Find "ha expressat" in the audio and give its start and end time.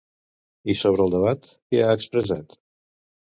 1.83-2.59